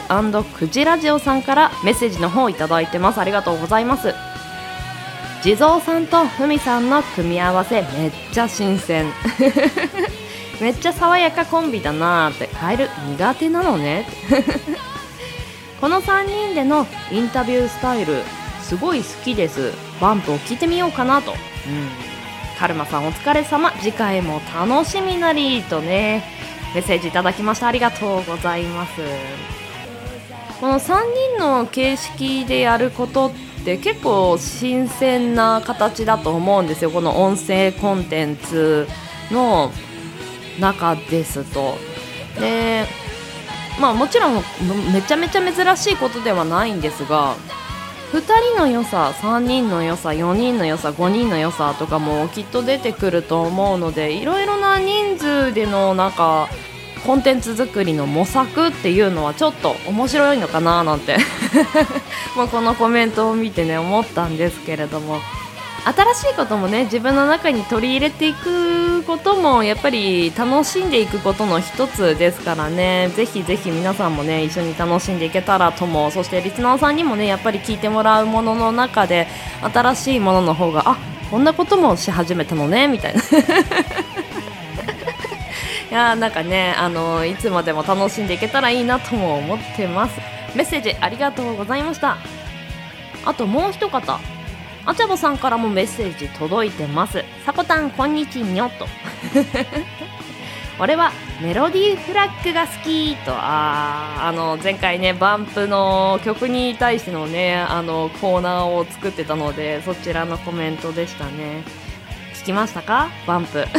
[0.57, 3.19] クジラジオさんからメッセージの方いただいてます。
[3.19, 4.15] ありがとうございます。
[5.43, 9.13] 地蔵さんとふみさんの組み合わせめっちゃ新鮮。
[10.61, 12.47] めっちゃ爽やかコンビだなーって。
[12.47, 14.07] カエル苦手なのね。
[15.81, 18.23] この3人でのインタビュースタイル
[18.63, 19.73] すごい好きです。
[20.01, 21.37] バンプを聞いてみようかなと、うん、
[22.59, 23.73] カルマさんお疲れ様。
[23.81, 26.23] 次回も楽しみなりとね。
[26.75, 27.69] メッセージいただきました。
[27.69, 29.01] ありがとうございます。
[30.61, 30.95] この3
[31.37, 33.33] 人の形式でやることっ
[33.65, 36.91] て結構新鮮な形だと思うんですよ。
[36.91, 38.89] この音声コンテンツ
[39.31, 39.71] の
[40.59, 41.77] 中ですと。
[42.41, 42.87] で
[43.81, 44.43] まあもちろん
[44.93, 47.37] めちゃめちゃ珍しいことではないんですが
[48.15, 56.49] 2人の良さ3人の良さ4人の良さ5人の良さとかもきっと出てくると思うのでいろいろな人数でのなんか
[57.05, 61.17] コンテンツ作りの模索っていうのはちょっと面白いのかななんて
[62.37, 65.21] もうこのコメントを見てね思ったんですけれども。
[65.85, 73.11] 新しいこともね自分の中に取り入れていくこともやっぱり楽しんでいくことの一つですからね。
[73.15, 79.27] ぜひぜひ皆さんもね一緒に楽しんでいけたらともそしてリスナーさんにもねやっぱり聞いてもらうものの中で
[79.61, 80.97] 新しいものの方があ
[81.31, 83.21] こんなこともし始めたのねみたいな。
[85.91, 90.19] いやなんかねあのいつまでも楽しんでいけたらいいなとも思ってます。
[90.55, 92.17] メッセージありがとうございました。
[93.27, 94.34] あともう一方。
[94.87, 97.25] あちゃぼさんからもメッセージ届いてます。
[97.45, 98.87] さこたんこんにちにょと
[100.79, 103.33] 俺はメロディーフラッグが好きと。
[103.33, 111.63] ああの前回ねバンプの曲に対してのねあのコーナーを作ってたのでそちらのコメントでしたね。
[112.35, 113.09] 聞きましたか？
[113.27, 113.65] バンプ。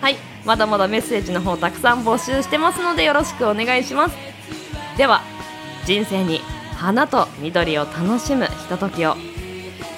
[0.00, 0.16] はい。
[0.46, 4.16] まだまだメッセージの方たくさん募集してますのでよろしくお願いします。
[4.96, 5.20] では
[5.84, 6.40] 人生に。
[6.78, 9.16] 花と緑を楽しむひとときを。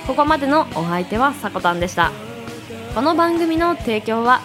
[0.06, 2.10] ここまでのお相手はさこたんでした。
[2.94, 4.40] この番組の提供は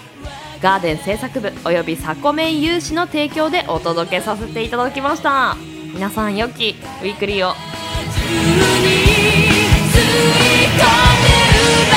[0.62, 5.56] ガーデン製作部およびサコメン有志の提供でお届けさせていただきました。
[5.94, 7.52] 皆さん良きウィークリーを。
[7.52, 7.56] いっ
[11.90, 11.95] て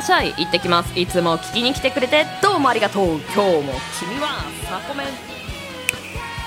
[0.00, 0.32] らっしゃい。
[0.38, 0.98] 行ってきます。
[0.98, 3.20] いつも聞きに来てくれてどうもありがとう。
[3.20, 5.06] 今日も君はサコメン。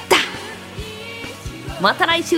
[0.10, 0.18] だ
[1.80, 2.36] また来週。